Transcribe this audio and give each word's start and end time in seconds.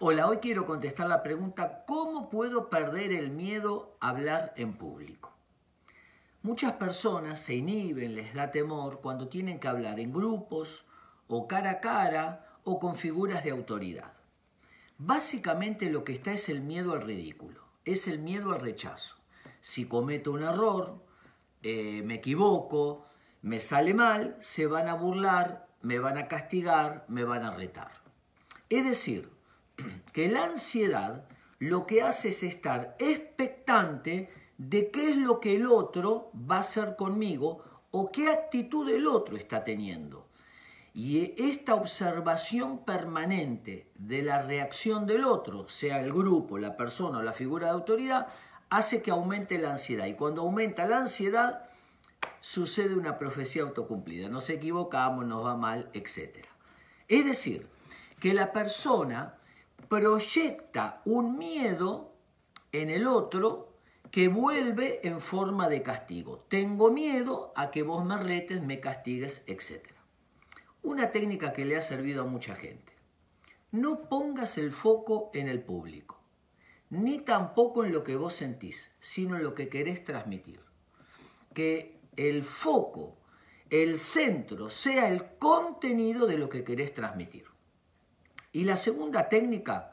Hola, 0.00 0.28
hoy 0.28 0.36
quiero 0.36 0.64
contestar 0.64 1.08
la 1.08 1.24
pregunta, 1.24 1.82
¿cómo 1.84 2.30
puedo 2.30 2.70
perder 2.70 3.12
el 3.12 3.30
miedo 3.30 3.96
a 3.98 4.10
hablar 4.10 4.54
en 4.54 4.74
público? 4.74 5.32
Muchas 6.42 6.74
personas 6.74 7.40
se 7.40 7.56
inhiben, 7.56 8.14
les 8.14 8.32
da 8.32 8.52
temor 8.52 9.00
cuando 9.00 9.26
tienen 9.26 9.58
que 9.58 9.66
hablar 9.66 9.98
en 9.98 10.12
grupos 10.12 10.84
o 11.26 11.48
cara 11.48 11.70
a 11.72 11.80
cara 11.80 12.46
o 12.62 12.78
con 12.78 12.94
figuras 12.94 13.42
de 13.42 13.50
autoridad. 13.50 14.12
Básicamente 14.98 15.90
lo 15.90 16.04
que 16.04 16.12
está 16.12 16.30
es 16.30 16.48
el 16.48 16.60
miedo 16.60 16.92
al 16.92 17.02
ridículo, 17.02 17.64
es 17.84 18.06
el 18.06 18.20
miedo 18.20 18.52
al 18.52 18.60
rechazo. 18.60 19.16
Si 19.60 19.88
cometo 19.88 20.30
un 20.30 20.44
error, 20.44 21.04
eh, 21.64 22.02
me 22.04 22.14
equivoco, 22.14 23.04
me 23.42 23.58
sale 23.58 23.94
mal, 23.94 24.36
se 24.38 24.68
van 24.68 24.86
a 24.86 24.94
burlar, 24.94 25.66
me 25.82 25.98
van 25.98 26.18
a 26.18 26.28
castigar, 26.28 27.04
me 27.08 27.24
van 27.24 27.42
a 27.42 27.50
retar. 27.50 27.90
Es 28.68 28.84
decir, 28.84 29.36
que 30.12 30.28
la 30.28 30.44
ansiedad 30.44 31.24
lo 31.58 31.86
que 31.86 32.02
hace 32.02 32.28
es 32.28 32.42
estar 32.42 32.96
expectante 32.98 34.30
de 34.58 34.90
qué 34.90 35.10
es 35.10 35.16
lo 35.16 35.40
que 35.40 35.56
el 35.56 35.66
otro 35.66 36.30
va 36.34 36.56
a 36.56 36.60
hacer 36.60 36.96
conmigo 36.96 37.62
o 37.90 38.10
qué 38.10 38.30
actitud 38.30 38.88
el 38.90 39.06
otro 39.06 39.36
está 39.36 39.64
teniendo. 39.64 40.26
Y 40.94 41.34
esta 41.38 41.74
observación 41.74 42.84
permanente 42.84 43.90
de 43.94 44.22
la 44.22 44.42
reacción 44.42 45.06
del 45.06 45.24
otro, 45.24 45.68
sea 45.68 46.00
el 46.00 46.12
grupo, 46.12 46.58
la 46.58 46.76
persona 46.76 47.18
o 47.18 47.22
la 47.22 47.32
figura 47.32 47.68
de 47.68 47.74
autoridad, 47.74 48.26
hace 48.68 49.00
que 49.00 49.10
aumente 49.10 49.58
la 49.58 49.70
ansiedad. 49.70 50.06
Y 50.06 50.14
cuando 50.14 50.42
aumenta 50.42 50.86
la 50.86 50.98
ansiedad, 50.98 51.68
sucede 52.40 52.94
una 52.94 53.16
profecía 53.16 53.62
autocumplida. 53.62 54.28
Nos 54.28 54.50
equivocamos, 54.50 55.24
nos 55.24 55.44
va 55.44 55.56
mal, 55.56 55.88
etc. 55.92 56.46
Es 57.06 57.24
decir, 57.24 57.68
que 58.18 58.34
la 58.34 58.52
persona 58.52 59.37
proyecta 59.88 61.02
un 61.04 61.38
miedo 61.38 62.12
en 62.72 62.90
el 62.90 63.06
otro 63.06 63.68
que 64.10 64.28
vuelve 64.28 65.06
en 65.06 65.20
forma 65.20 65.68
de 65.68 65.82
castigo. 65.82 66.44
Tengo 66.48 66.90
miedo 66.90 67.52
a 67.56 67.70
que 67.70 67.82
vos 67.82 68.04
me 68.04 68.16
retes, 68.16 68.62
me 68.62 68.80
castigues, 68.80 69.44
etc. 69.46 69.88
Una 70.82 71.10
técnica 71.10 71.52
que 71.52 71.64
le 71.64 71.76
ha 71.76 71.82
servido 71.82 72.22
a 72.22 72.26
mucha 72.26 72.54
gente. 72.54 72.92
No 73.70 74.08
pongas 74.08 74.56
el 74.56 74.72
foco 74.72 75.30
en 75.34 75.48
el 75.48 75.62
público, 75.62 76.18
ni 76.88 77.18
tampoco 77.18 77.84
en 77.84 77.92
lo 77.92 78.02
que 78.02 78.16
vos 78.16 78.34
sentís, 78.34 78.90
sino 78.98 79.36
en 79.36 79.42
lo 79.42 79.54
que 79.54 79.68
querés 79.68 80.04
transmitir. 80.04 80.60
Que 81.52 82.00
el 82.16 82.44
foco, 82.44 83.18
el 83.68 83.98
centro, 83.98 84.70
sea 84.70 85.08
el 85.08 85.36
contenido 85.38 86.26
de 86.26 86.38
lo 86.38 86.48
que 86.48 86.64
querés 86.64 86.94
transmitir. 86.94 87.44
Y 88.58 88.64
la 88.64 88.76
segunda 88.76 89.28
técnica 89.28 89.92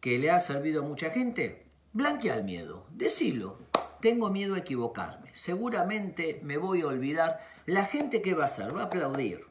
que 0.00 0.18
le 0.18 0.30
ha 0.30 0.40
servido 0.40 0.80
a 0.80 0.86
mucha 0.86 1.10
gente, 1.10 1.66
blanquea 1.92 2.36
el 2.36 2.44
miedo, 2.44 2.86
decilo. 2.92 3.58
Tengo 4.00 4.30
miedo 4.30 4.54
a 4.54 4.60
equivocarme, 4.60 5.28
seguramente 5.34 6.40
me 6.42 6.56
voy 6.56 6.80
a 6.80 6.86
olvidar. 6.86 7.46
La 7.66 7.84
gente 7.84 8.22
que 8.22 8.32
va 8.32 8.44
a 8.44 8.46
hacer 8.46 8.74
va 8.74 8.80
a 8.80 8.84
aplaudir. 8.84 9.44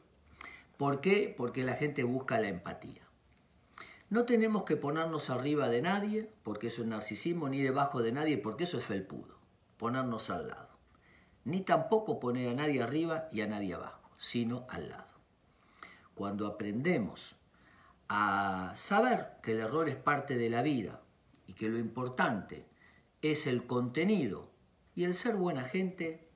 ¿Por 0.76 1.00
qué? 1.00 1.32
Porque 1.36 1.62
la 1.62 1.74
gente 1.74 2.02
busca 2.02 2.40
la 2.40 2.48
empatía. 2.48 3.02
No 4.08 4.24
tenemos 4.24 4.64
que 4.64 4.76
ponernos 4.76 5.30
arriba 5.30 5.68
de 5.68 5.82
nadie, 5.82 6.28
porque 6.42 6.66
eso 6.66 6.82
es 6.82 6.88
narcisismo, 6.88 7.48
ni 7.48 7.62
debajo 7.62 8.02
de 8.02 8.10
nadie, 8.10 8.36
porque 8.36 8.64
eso 8.64 8.78
es 8.78 8.84
felpudo, 8.84 9.38
ponernos 9.76 10.28
al 10.28 10.48
lado. 10.48 10.70
Ni 11.44 11.60
tampoco 11.60 12.18
poner 12.18 12.48
a 12.48 12.54
nadie 12.54 12.82
arriba 12.82 13.28
y 13.30 13.42
a 13.42 13.46
nadie 13.46 13.74
abajo, 13.74 14.10
sino 14.18 14.66
al 14.70 14.88
lado. 14.88 15.14
Cuando 16.16 16.48
aprendemos 16.48 17.36
a 18.12 18.72
saber 18.74 19.36
que 19.40 19.52
el 19.52 19.60
error 19.60 19.88
es 19.88 19.94
parte 19.94 20.36
de 20.36 20.50
la 20.50 20.62
vida 20.62 21.00
y 21.46 21.52
que 21.52 21.68
lo 21.68 21.78
importante 21.78 22.66
es 23.22 23.46
el 23.46 23.68
contenido 23.68 24.50
y 24.96 25.04
el 25.04 25.14
ser 25.14 25.36
buena 25.36 25.62
gente 25.62 26.28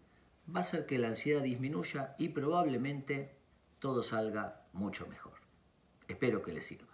va 0.48 0.58
a 0.58 0.60
hacer 0.60 0.86
que 0.86 0.98
la 0.98 1.08
ansiedad 1.08 1.42
disminuya 1.42 2.14
y 2.16 2.28
probablemente 2.28 3.34
todo 3.80 4.04
salga 4.04 4.62
mucho 4.72 5.08
mejor. 5.08 5.34
Espero 6.06 6.42
que 6.42 6.52
les 6.52 6.64
sirva. 6.64 6.93